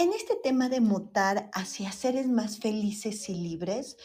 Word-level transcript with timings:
En 0.00 0.12
este 0.12 0.36
tema 0.36 0.68
de 0.68 0.80
mutar 0.80 1.50
hacia 1.52 1.90
seres 1.90 2.28
más 2.28 2.60
felices 2.60 3.28
y 3.28 3.34
libres, 3.34 3.96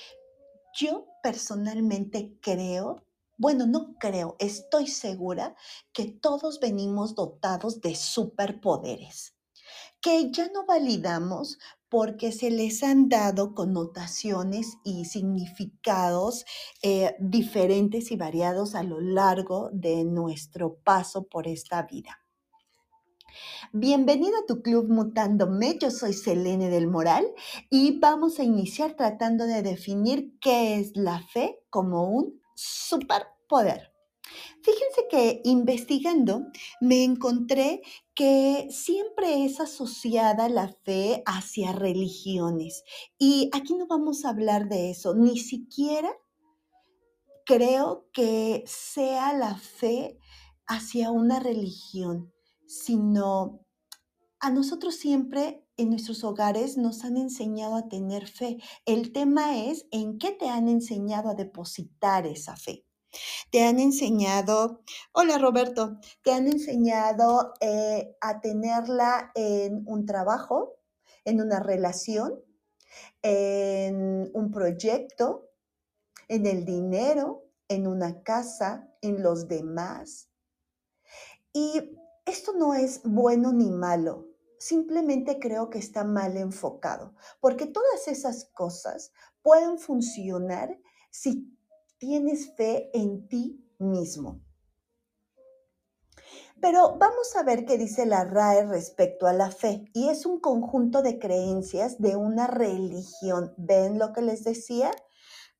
yo 0.74 1.06
personalmente 1.22 2.36
creo, 2.42 3.06
bueno, 3.38 3.68
no 3.68 3.94
creo, 4.00 4.36
estoy 4.40 4.88
segura 4.88 5.56
que 5.94 6.06
todos 6.06 6.60
venimos 6.60 7.14
dotados 7.14 7.80
de 7.80 7.94
superpoderes, 7.94 9.36
que 10.02 10.32
ya 10.32 10.48
no 10.48 10.66
validamos 10.66 11.60
porque 11.90 12.32
se 12.32 12.50
les 12.50 12.82
han 12.82 13.08
dado 13.08 13.54
connotaciones 13.54 14.80
y 14.84 15.06
significados 15.06 16.44
eh, 16.82 17.16
diferentes 17.20 18.10
y 18.10 18.16
variados 18.16 18.74
a 18.74 18.82
lo 18.82 19.00
largo 19.00 19.70
de 19.72 20.04
nuestro 20.06 20.74
paso 20.84 21.28
por 21.28 21.48
esta 21.48 21.84
vida. 21.84 22.23
Bienvenido 23.72 24.38
a 24.38 24.46
tu 24.46 24.62
club 24.62 24.90
Mutándome, 24.90 25.78
yo 25.80 25.92
soy 25.92 26.14
Selene 26.14 26.70
del 26.70 26.88
Moral 26.88 27.26
y 27.70 28.00
vamos 28.00 28.40
a 28.40 28.44
iniciar 28.44 28.96
tratando 28.96 29.46
de 29.46 29.62
definir 29.62 30.38
qué 30.40 30.80
es 30.80 30.96
la 30.96 31.22
fe 31.22 31.60
como 31.70 32.10
un 32.10 32.42
superpoder. 32.56 33.92
Fíjense 34.62 35.08
que 35.10 35.42
investigando 35.44 36.46
me 36.80 37.04
encontré 37.04 37.82
que 38.16 38.68
siempre 38.70 39.46
es 39.46 39.60
asociada 39.60 40.50
la 40.50 40.70
fe 40.84 41.22
hacia 41.26 41.74
religiones 41.74 42.84
y 43.18 43.50
aquí 43.54 43.76
no 43.76 43.88
vamos 43.88 44.26
a 44.26 44.30
hablar 44.30 44.70
de 44.70 44.92
eso, 44.92 45.14
ni 45.16 45.38
siquiera 45.38 46.12
creo 47.46 48.08
que 48.14 48.64
sea 48.66 49.34
la 49.34 49.56
fe 49.56 50.18
hacia 50.66 51.12
una 51.12 51.40
religión, 51.40 52.33
sino 52.74 53.66
a 54.40 54.50
nosotros 54.50 54.96
siempre 54.96 55.66
en 55.78 55.90
nuestros 55.90 56.24
hogares 56.24 56.78
nos 56.78 57.04
han 57.04 57.18
enseñado 57.18 57.76
a 57.76 57.88
tener 57.88 58.28
fe. 58.28 58.58
El 58.86 59.12
tema 59.12 59.58
es 59.66 59.86
en 59.92 60.18
qué 60.18 60.32
te 60.32 60.50
han 60.50 60.68
enseñado 60.68 61.30
a 61.30 61.36
depositar 61.36 62.28
esa 62.28 62.56
fe. 62.56 62.86
Te 63.52 63.64
han 63.64 63.80
enseñado, 63.80 64.82
hola 65.12 65.38
Roberto, 65.38 66.00
te 66.24 66.32
han 66.32 66.48
enseñado 66.48 67.54
eh, 67.62 68.16
a 68.22 68.42
tenerla 68.42 69.32
en 69.36 69.84
un 69.86 70.06
trabajo, 70.06 70.80
en 71.24 71.40
una 71.40 71.60
relación, 71.60 72.44
en 73.22 74.32
un 74.34 74.52
proyecto, 74.52 75.50
en 76.28 76.48
el 76.48 76.66
dinero, 76.66 77.46
en 77.68 77.88
una 77.88 78.24
casa, 78.24 78.90
en 79.02 79.22
los 79.22 79.48
demás. 79.48 80.30
Y 81.54 81.98
esto 82.26 82.54
no 82.54 82.74
es 82.74 83.02
bueno 83.04 83.52
ni 83.52 83.70
malo, 83.70 84.28
simplemente 84.58 85.40
creo 85.40 85.70
que 85.70 85.80
está 85.80 86.04
mal 86.04 86.38
enfocado, 86.38 87.14
porque 87.42 87.66
todas 87.66 88.08
esas 88.08 88.46
cosas 88.46 89.12
pueden 89.42 89.78
funcionar 89.78 90.80
si 91.12 91.58
tienes 91.98 92.56
fe 92.56 92.90
en 92.94 93.28
ti 93.28 93.64
mismo. 93.78 94.42
Pero 96.62 96.98
vamos 96.98 97.36
a 97.36 97.44
ver 97.44 97.66
qué 97.66 97.78
dice 97.78 98.06
la 98.06 98.24
RAE 98.24 98.66
respecto 98.68 99.28
a 99.28 99.34
la 99.34 99.52
fe. 99.52 99.84
Y 99.94 100.08
es 100.08 100.26
un 100.26 100.40
conjunto 100.40 101.02
de 101.02 101.20
creencias 101.20 102.00
de 102.00 102.16
una 102.16 102.48
religión. 102.48 103.54
¿Ven 103.58 104.00
lo 104.00 104.14
que 104.14 104.22
les 104.22 104.46
decía? 104.46 104.92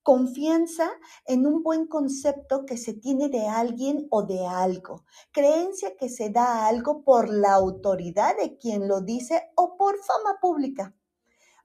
Confianza 0.04 0.92
en 1.26 1.48
un 1.48 1.64
buen 1.64 1.88
concepto 1.88 2.66
que 2.66 2.76
se 2.76 2.94
tiene 2.94 3.30
de 3.30 3.48
alguien 3.48 4.06
o 4.12 4.24
de 4.24 4.46
algo. 4.46 5.06
Creencia 5.32 5.96
que 5.96 6.10
se 6.10 6.30
da 6.30 6.46
a 6.46 6.68
algo 6.68 7.04
por 7.04 7.30
la 7.30 7.54
autoridad 7.54 8.36
de 8.38 8.58
quien 8.58 8.90
lo 8.90 9.00
dice 9.00 9.50
o 9.56 9.78
por 9.78 9.98
fama 10.04 10.40
pública. 10.42 10.94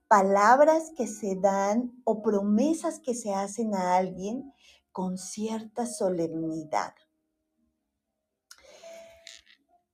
Palabras 0.07 0.91
que 0.95 1.05
se 1.05 1.35
dan 1.35 2.01
o 2.05 2.21
promesas 2.21 2.99
que 2.99 3.13
se 3.13 3.33
hacen 3.33 3.75
a 3.75 3.97
alguien 3.97 4.53
con 4.93 5.17
cierta 5.17 5.85
solemnidad. 5.85 6.93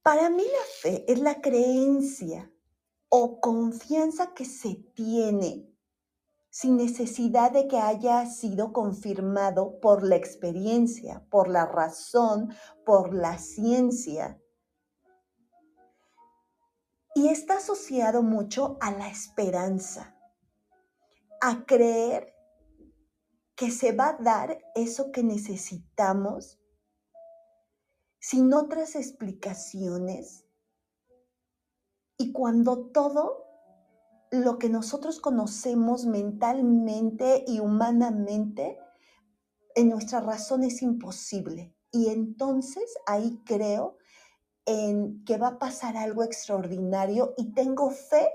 Para 0.03 0.30
mí 0.30 0.44
la 0.44 0.66
fe 0.81 1.12
es 1.12 1.18
la 1.19 1.42
creencia 1.42 2.52
o 3.09 3.42
confianza 3.42 4.36
que 4.36 4.46
se 4.46 4.75
tiene 4.94 5.75
sin 6.56 6.78
necesidad 6.78 7.52
de 7.52 7.68
que 7.68 7.80
haya 7.80 8.26
sido 8.28 8.72
confirmado 8.72 9.78
por 9.82 10.04
la 10.04 10.16
experiencia, 10.16 11.28
por 11.30 11.50
la 11.50 11.66
razón, 11.66 12.56
por 12.86 13.14
la 13.14 13.38
ciencia. 13.40 14.42
Y 17.14 17.28
está 17.28 17.58
asociado 17.58 18.24
mucho 18.24 18.78
a 18.80 18.92
la 18.92 19.10
esperanza, 19.10 20.16
a 21.42 21.66
creer 21.66 22.34
que 23.58 23.70
se 23.70 23.92
va 23.92 24.12
a 24.12 24.18
dar 24.24 24.58
eso 24.76 25.12
que 25.12 25.24
necesitamos 25.24 26.58
sin 28.18 28.54
otras 28.54 28.96
explicaciones. 28.96 30.46
Y 32.18 32.32
cuando 32.32 32.92
todo 32.92 33.44
lo 34.44 34.57
que 34.59 34.69
nosotros 34.69 35.19
conocemos 35.19 36.06
mentalmente 36.06 37.44
y 37.47 37.59
humanamente, 37.59 38.78
en 39.75 39.90
nuestra 39.90 40.22
razón 40.22 40.63
es 40.63 40.81
imposible. 40.81 41.73
Y 41.91 42.09
entonces 42.09 42.94
ahí 43.06 43.41
creo 43.45 43.97
en 44.66 45.24
que 45.25 45.38
va 45.38 45.50
a 45.50 45.59
pasar 45.59 45.95
algo 45.97 46.24
extraordinario 46.24 47.34
y 47.38 47.53
tengo 47.53 47.90
fe 47.90 48.28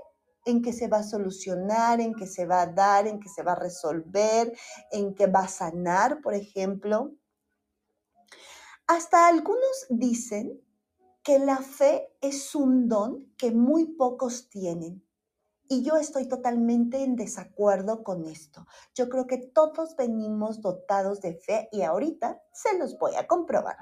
en 0.45 0.61
que 0.61 0.73
se 0.73 0.87
va 0.87 0.97
a 0.97 1.03
solucionar, 1.03 2.01
en 2.01 2.15
que 2.15 2.25
se 2.25 2.45
va 2.45 2.61
a 2.61 2.67
dar, 2.67 3.07
en 3.07 3.19
que 3.19 3.29
se 3.29 3.43
va 3.43 3.51
a 3.51 3.59
resolver, 3.59 4.57
en 4.91 5.13
que 5.13 5.27
va 5.27 5.41
a 5.41 5.47
sanar, 5.47 6.21
por 6.21 6.33
ejemplo. 6.33 7.11
Hasta 8.87 9.27
algunos 9.27 9.85
dicen 9.89 10.61
que 11.23 11.37
la 11.39 11.57
fe 11.57 12.11
es 12.21 12.55
un 12.55 12.87
don 12.87 13.31
que 13.37 13.51
muy 13.51 13.85
pocos 13.93 14.49
tienen. 14.49 15.05
Y 15.71 15.83
yo 15.83 15.95
estoy 15.95 16.27
totalmente 16.27 17.01
en 17.01 17.15
desacuerdo 17.15 18.03
con 18.03 18.25
esto. 18.25 18.67
Yo 18.93 19.07
creo 19.07 19.25
que 19.25 19.37
todos 19.37 19.95
venimos 19.95 20.59
dotados 20.59 21.21
de 21.21 21.35
fe 21.35 21.69
y 21.71 21.83
ahorita 21.83 22.43
se 22.51 22.77
los 22.77 22.99
voy 22.99 23.15
a 23.15 23.25
comprobar. 23.25 23.77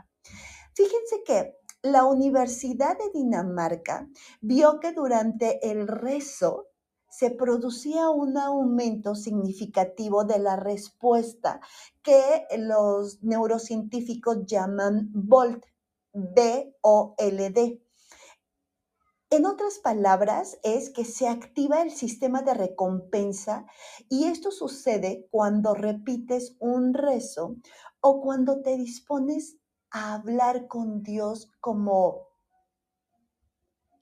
Fíjense 0.75 1.23
que 1.25 1.57
la 1.81 2.05
Universidad 2.05 2.95
de 2.95 3.09
Dinamarca 3.11 4.07
vio 4.39 4.79
que 4.79 4.91
durante 4.91 5.67
el 5.71 5.87
rezo 5.87 6.67
se 7.09 7.31
producía 7.31 8.11
un 8.11 8.37
aumento 8.37 9.15
significativo 9.15 10.25
de 10.25 10.37
la 10.37 10.57
respuesta 10.57 11.59
que 12.03 12.45
los 12.59 13.23
neurocientíficos 13.23 14.45
llaman 14.45 15.09
BOLD, 15.11 15.63
B-O-L-D. 16.13 17.81
En 19.31 19.45
otras 19.45 19.77
palabras, 19.77 20.57
es 20.63 20.89
que 20.89 21.05
se 21.05 21.27
activa 21.27 21.83
el 21.83 21.91
sistema 21.91 22.41
de 22.41 22.55
recompensa 22.55 23.67
y 24.09 24.25
esto 24.25 24.49
sucede 24.49 25.27
cuando 25.29 25.75
repites 25.75 26.55
un 26.59 26.95
rezo 26.95 27.55
o 28.01 28.21
cuando 28.21 28.63
te 28.63 28.75
dispones 28.75 29.57
a 29.91 30.15
hablar 30.15 30.67
con 30.67 31.03
Dios 31.03 31.51
como, 31.61 32.27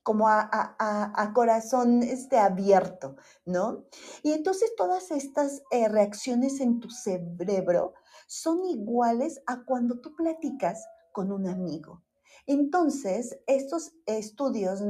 como 0.01 0.29
a, 0.29 1.31
corazón 1.35 2.03
este, 2.03 2.37
abierto, 2.37 3.17
¿no? 3.45 3.83
Y 4.23 4.31
entonces 4.31 4.75
todas 4.77 5.11
estas 5.11 5.61
eh, 5.71 5.89
reacciones 5.89 6.61
en 6.61 6.79
tu 6.79 6.89
cerebro 6.89 7.95
son 8.27 8.63
iguales 8.63 9.41
a 9.45 9.65
cuando 9.65 9.99
tú 9.99 10.15
platicas 10.15 10.87
con 11.11 11.33
un 11.33 11.49
amigo. 11.49 12.06
Entonces, 12.47 13.37
estos 13.45 13.93
estudios 14.05 14.81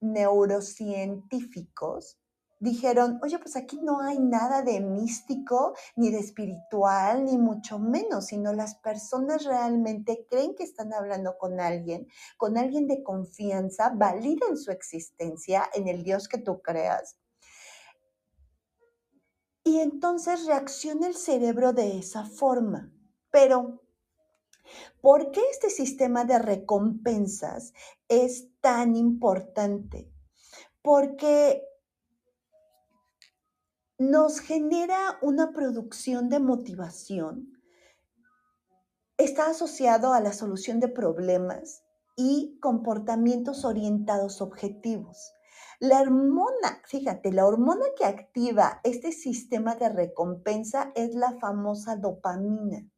neurocientíficos 0.00 2.18
dijeron, 2.60 3.20
oye, 3.22 3.38
pues 3.38 3.56
aquí 3.56 3.78
no 3.82 4.00
hay 4.00 4.18
nada 4.18 4.62
de 4.62 4.80
místico, 4.80 5.74
ni 5.96 6.10
de 6.10 6.18
espiritual, 6.18 7.26
ni 7.26 7.36
mucho 7.36 7.78
menos, 7.78 8.24
sino 8.26 8.54
las 8.54 8.76
personas 8.76 9.44
realmente 9.44 10.26
creen 10.30 10.54
que 10.54 10.64
están 10.64 10.94
hablando 10.94 11.36
con 11.36 11.60
alguien, 11.60 12.08
con 12.38 12.56
alguien 12.56 12.88
de 12.88 13.02
confianza, 13.02 13.92
validan 13.94 14.56
su 14.56 14.70
existencia 14.70 15.68
en 15.74 15.88
el 15.88 16.04
Dios 16.04 16.26
que 16.26 16.38
tú 16.38 16.62
creas. 16.62 17.18
Y 19.62 19.80
entonces 19.80 20.46
reacciona 20.46 21.06
el 21.06 21.14
cerebro 21.14 21.74
de 21.74 21.98
esa 21.98 22.24
forma. 22.24 22.90
Pero 23.30 23.82
¿Por 25.00 25.30
qué 25.30 25.40
este 25.50 25.70
sistema 25.70 26.24
de 26.24 26.38
recompensas 26.38 27.72
es 28.08 28.48
tan 28.60 28.96
importante? 28.96 30.10
Porque 30.82 31.62
nos 33.98 34.40
genera 34.40 35.18
una 35.22 35.52
producción 35.52 36.28
de 36.28 36.40
motivación, 36.40 37.52
está 39.18 39.50
asociado 39.50 40.12
a 40.12 40.20
la 40.20 40.32
solución 40.32 40.80
de 40.80 40.88
problemas 40.88 41.84
y 42.16 42.58
comportamientos 42.60 43.64
orientados 43.64 44.40
objetivos. 44.40 45.32
La 45.80 46.00
hormona, 46.00 46.80
fíjate, 46.86 47.32
la 47.32 47.46
hormona 47.46 47.84
que 47.96 48.04
activa 48.04 48.80
este 48.84 49.12
sistema 49.12 49.74
de 49.76 49.88
recompensa 49.88 50.92
es 50.94 51.14
la 51.14 51.38
famosa 51.38 51.96
dopamina, 51.96 52.88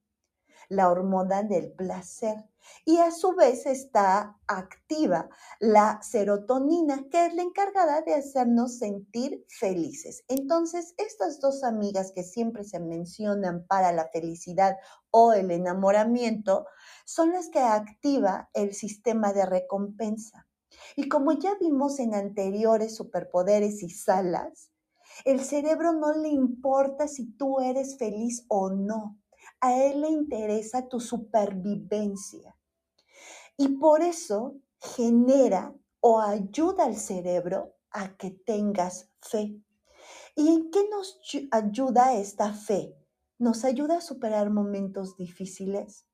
la 0.69 0.91
hormona 0.91 1.43
del 1.43 1.73
placer. 1.73 2.45
Y 2.85 2.99
a 2.99 3.11
su 3.13 3.35
vez 3.35 3.65
está 3.67 4.37
activa 4.47 5.29
la 5.61 6.01
serotonina, 6.03 7.07
que 7.11 7.27
es 7.27 7.35
la 7.35 7.43
encargada 7.43 8.03
de 8.03 8.15
hacernos 8.15 8.79
sentir 8.79 9.45
felices. 9.49 10.25
Entonces, 10.29 10.95
estas 10.97 11.41
dos 11.41 11.63
amigas 11.63 12.13
que 12.13 12.25
siempre 12.25 12.65
se 12.65 12.81
mencionan 12.81 13.67
para 13.67 13.93
la 13.93 14.09
felicidad 14.09 14.77
o 15.11 15.33
el 15.33 15.51
enamoramiento 15.51 16.67
son 17.05 17.33
las 17.33 17.49
que 17.49 17.61
activa 17.61 18.51
el 18.53 18.75
sistema 18.75 19.33
de 19.33 19.47
recompensa. 19.47 20.47
Y 20.97 21.09
como 21.09 21.33
ya 21.33 21.55
vimos 21.61 21.99
en 22.01 22.15
anteriores 22.15 22.97
superpoderes 22.97 23.83
y 23.83 23.91
salas, 23.91 24.71
el 25.25 25.41
cerebro 25.41 25.93
no 25.93 26.13
le 26.13 26.29
importa 26.29 27.09
si 27.09 27.33
tú 27.33 27.61
eres 27.61 27.97
feliz 27.97 28.45
o 28.49 28.71
no. 28.71 29.19
A 29.61 29.75
él 29.83 30.03
le 30.03 30.09
interesa 30.09 30.89
tu 30.89 31.01
supervivencia. 31.01 32.57
Y 33.57 33.69
por 33.79 34.03
eso 34.03 34.61
genera 34.81 35.75
o 36.01 36.21
ayuda 36.21 36.85
al 36.85 36.97
cerebro 36.97 37.75
a 37.91 38.17
que 38.17 38.31
tengas 38.31 39.11
fe. 39.21 39.61
¿Y 40.35 40.49
en 40.49 40.71
qué 40.71 40.89
nos 40.91 41.19
ayuda 41.51 42.15
esta 42.15 42.53
fe? 42.53 42.95
Nos 43.39 43.65
ayuda 43.65 43.99
a 43.99 44.01
superar 44.01 44.51
momentos 44.51 45.17
difíciles, 45.17 46.07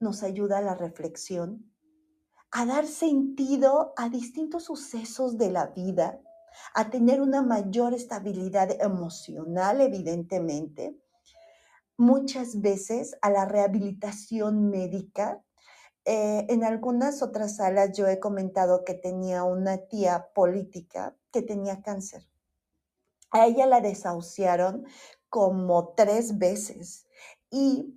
nos 0.00 0.22
ayuda 0.22 0.58
a 0.58 0.62
la 0.62 0.74
reflexión, 0.74 1.72
a 2.50 2.66
dar 2.66 2.86
sentido 2.86 3.92
a 3.96 4.08
distintos 4.08 4.64
sucesos 4.64 5.38
de 5.38 5.50
la 5.50 5.66
vida, 5.68 6.20
a 6.74 6.90
tener 6.90 7.20
una 7.20 7.42
mayor 7.42 7.94
estabilidad 7.94 8.70
emocional, 8.80 9.80
evidentemente, 9.80 10.96
muchas 12.00 12.62
veces 12.62 13.14
a 13.20 13.28
la 13.28 13.44
rehabilitación 13.44 14.70
médica. 14.70 15.44
Eh, 16.06 16.46
en 16.48 16.64
algunas 16.64 17.22
otras 17.22 17.56
salas 17.56 17.92
yo 17.92 18.08
he 18.08 18.18
comentado 18.18 18.84
que 18.84 18.94
tenía 18.94 19.44
una 19.44 19.76
tía 19.86 20.30
política 20.34 21.14
que 21.30 21.42
tenía 21.42 21.82
cáncer. 21.82 22.26
A 23.30 23.46
ella 23.46 23.66
la 23.66 23.82
desahuciaron 23.82 24.86
como 25.28 25.92
tres 25.94 26.38
veces 26.38 27.06
y 27.50 27.94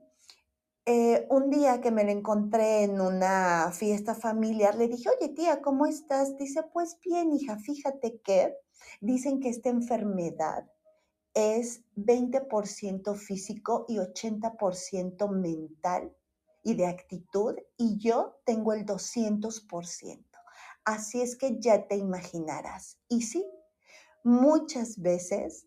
eh, 0.86 1.26
un 1.30 1.50
día 1.50 1.80
que 1.80 1.92
me 1.92 2.04
la 2.04 2.12
encontré 2.12 2.84
en 2.84 3.00
una 3.00 3.72
fiesta 3.72 4.16
familiar, 4.16 4.76
le 4.76 4.90
dije, 4.90 5.10
oye 5.18 5.30
tía, 5.30 5.62
¿cómo 5.62 5.86
estás? 5.86 6.38
Dice, 6.38 6.62
pues 6.74 6.98
bien, 7.00 7.32
hija, 7.32 7.58
fíjate 7.58 8.20
que 8.20 8.54
dicen 9.00 9.40
que 9.40 9.48
esta 9.48 9.70
enfermedad 9.70 10.73
es 11.34 11.82
20% 11.96 13.16
físico 13.16 13.86
y 13.88 13.98
80% 13.98 15.30
mental 15.30 16.16
y 16.64 16.76
de 16.76 16.88
actitud, 16.88 17.56
y 17.78 17.98
yo 17.98 18.40
tengo 18.46 18.74
el 18.74 18.86
200%. 18.86 20.26
Así 20.86 21.22
es 21.22 21.36
que 21.36 21.60
ya 21.60 21.88
te 21.88 21.96
imaginarás. 21.98 23.00
Y 23.10 23.24
sí, 23.24 23.46
muchas 24.24 24.98
veces 25.02 25.66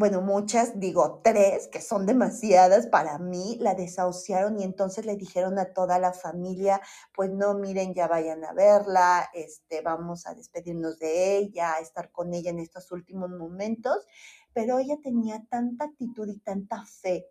bueno, 0.00 0.22
muchas, 0.22 0.80
digo 0.80 1.20
tres, 1.22 1.68
que 1.68 1.82
son 1.82 2.06
demasiadas 2.06 2.86
para 2.86 3.18
mí, 3.18 3.58
la 3.60 3.74
desahuciaron 3.74 4.58
y 4.58 4.62
entonces 4.62 5.04
le 5.04 5.14
dijeron 5.16 5.58
a 5.58 5.74
toda 5.74 5.98
la 5.98 6.14
familia, 6.14 6.80
pues 7.14 7.30
no, 7.30 7.52
miren, 7.52 7.92
ya 7.92 8.08
vayan 8.08 8.42
a 8.44 8.54
verla, 8.54 9.28
este, 9.34 9.82
vamos 9.82 10.26
a 10.26 10.34
despedirnos 10.34 10.98
de 10.98 11.36
ella, 11.36 11.74
a 11.74 11.80
estar 11.80 12.10
con 12.12 12.32
ella 12.32 12.48
en 12.48 12.60
estos 12.60 12.90
últimos 12.92 13.28
momentos, 13.28 14.06
pero 14.52 14.78
ella 14.78 14.96
tenía 15.02 15.44
tanta 15.48 15.86
actitud 15.86 16.28
y 16.28 16.38
tanta 16.38 16.84
fe 16.84 17.26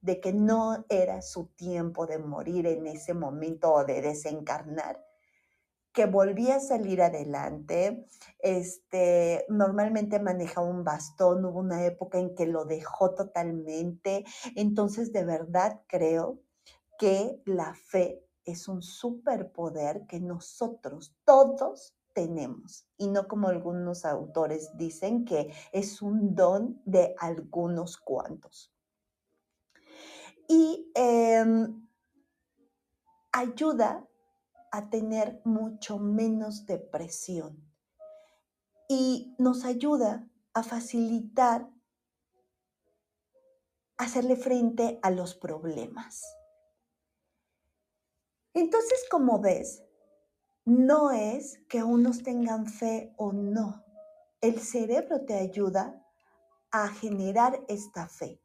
de 0.00 0.20
que 0.20 0.32
no 0.32 0.84
era 0.88 1.22
su 1.22 1.46
tiempo 1.46 2.06
de 2.06 2.18
morir 2.18 2.66
en 2.66 2.86
ese 2.86 3.14
momento 3.14 3.72
o 3.72 3.84
de 3.84 4.02
desencarnar, 4.02 5.04
que 5.92 6.06
volvía 6.06 6.56
a 6.56 6.60
salir 6.60 7.02
adelante. 7.02 8.06
Este, 8.38 9.46
normalmente 9.48 10.20
manejaba 10.20 10.68
un 10.68 10.84
bastón, 10.84 11.44
hubo 11.44 11.58
una 11.58 11.84
época 11.84 12.18
en 12.18 12.34
que 12.34 12.46
lo 12.46 12.64
dejó 12.64 13.14
totalmente. 13.14 14.24
Entonces, 14.54 15.12
de 15.12 15.24
verdad 15.24 15.80
creo 15.88 16.40
que 16.98 17.40
la 17.46 17.74
fe 17.74 18.22
es 18.44 18.68
un 18.68 18.82
superpoder 18.82 20.06
que 20.06 20.20
nosotros 20.20 21.14
todos 21.24 21.97
tenemos 22.18 22.84
y 22.96 23.06
no 23.06 23.28
como 23.28 23.46
algunos 23.46 24.04
autores 24.04 24.76
dicen 24.76 25.24
que 25.24 25.54
es 25.70 26.02
un 26.02 26.34
don 26.34 26.82
de 26.84 27.14
algunos 27.16 27.96
cuantos. 27.96 28.74
Y 30.48 30.90
em, 30.96 31.88
ayuda 33.30 34.04
a 34.72 34.90
tener 34.90 35.40
mucho 35.44 36.00
menos 36.00 36.66
depresión 36.66 37.64
y 38.88 39.36
nos 39.38 39.64
ayuda 39.64 40.28
a 40.54 40.64
facilitar 40.64 41.70
hacerle 43.96 44.34
frente 44.34 44.98
a 45.02 45.12
los 45.12 45.36
problemas. 45.36 46.24
Entonces, 48.54 49.04
como 49.08 49.40
ves, 49.40 49.84
no 50.68 51.12
es 51.12 51.62
que 51.66 51.82
unos 51.82 52.22
tengan 52.22 52.66
fe 52.66 53.14
o 53.16 53.32
no. 53.32 53.86
El 54.42 54.60
cerebro 54.60 55.24
te 55.24 55.34
ayuda 55.34 56.04
a 56.70 56.88
generar 56.88 57.64
esta 57.68 58.06
fe 58.06 58.42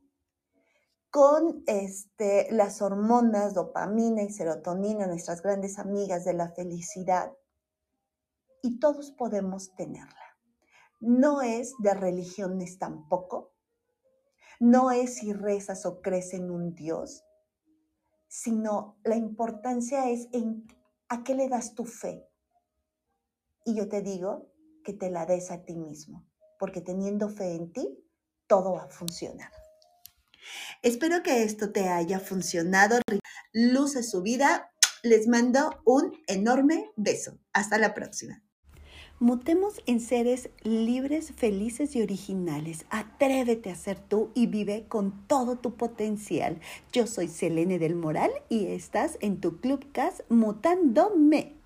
con 1.10 1.64
este, 1.68 2.48
las 2.52 2.81
hormonas 2.81 3.54
dopamina 3.54 4.24
y 4.24 4.30
serotonina, 4.30 5.06
nuestras 5.06 5.42
grandes 5.42 5.78
amigas 5.78 6.24
de 6.24 6.34
la 6.34 6.50
felicidad, 6.50 7.34
y 8.62 8.80
todos 8.80 9.12
podemos 9.12 9.76
tenerla. 9.76 10.38
No 11.02 11.42
es 11.42 11.76
de 11.80 11.94
religiones 11.94 12.80
tampoco, 12.80 13.52
no 14.62 14.92
es 14.92 15.16
si 15.16 15.34
rezas 15.34 15.86
o 15.86 16.02
crees 16.02 16.34
en 16.34 16.50
un 16.50 16.74
Dios, 16.74 17.26
sino 18.30 18.98
la 19.04 19.18
importancia 19.18 20.10
es 20.10 20.30
en 20.31 20.66
a 21.10 21.24
qué 21.24 21.36
le 21.36 21.50
das 21.50 21.76
tu 21.76 21.86
fe. 21.86 22.28
Y 23.66 23.76
yo 23.76 23.88
te 23.88 24.02
digo 24.02 24.52
que 24.84 24.94
te 24.94 25.10
la 25.10 25.26
des 25.26 25.52
a 25.52 25.64
ti 25.64 25.76
mismo, 25.76 26.26
porque 26.60 26.81
teniendo 26.81 27.30
fe 27.30 27.56
en 27.56 27.72
ti, 27.72 28.00
todo 28.48 28.74
va 28.74 28.83
a 28.83 28.90
funcionar. 28.90 29.52
Espero 30.81 31.24
que 31.24 31.44
esto 31.44 31.72
te 31.72 31.88
haya 31.88 32.19
funcionado. 32.19 33.00
Luce 33.54 34.04
su 34.04 34.22
vida. 34.22 34.69
Les 35.02 35.28
mando 35.28 35.81
un 35.86 36.14
enorme 36.28 36.92
beso. 36.95 37.40
Hasta 37.54 37.78
la 37.78 37.94
próxima. 37.94 38.44
Mutemos 39.23 39.81
en 39.85 40.01
seres 40.01 40.49
libres, 40.63 41.31
felices 41.31 41.95
y 41.95 42.01
originales. 42.01 42.83
Atrévete 42.89 43.71
a 43.71 43.75
ser 43.75 43.97
tú 43.97 44.31
y 44.33 44.47
vive 44.47 44.83
con 44.89 45.13
todo 45.27 45.56
tu 45.56 45.75
potencial. 45.75 46.59
Yo 46.92 47.07
soy 47.07 47.30
Selene 47.30 47.80
del 47.80 47.95
Moral 47.95 48.31
y 48.49 48.65
estás 48.65 49.18
en 49.21 49.39
tu 49.39 49.61
Clubcast 49.61 50.30
Mutándome. 50.30 51.63